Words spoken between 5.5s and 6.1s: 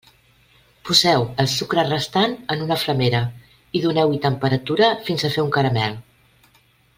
caramel.